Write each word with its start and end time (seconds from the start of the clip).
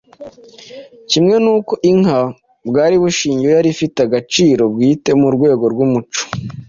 kimwe 1.09 1.35
n'uko 1.43 1.73
inka 1.91 2.19
bwari 2.67 2.95
bushingiyeho 3.03 3.55
yari 3.57 3.69
ifite 3.75 3.97
agaciro 4.07 4.63
bwite 4.73 5.11
mu 5.21 5.29
rwego 5.35 5.63
rw'umuco, 5.73 6.21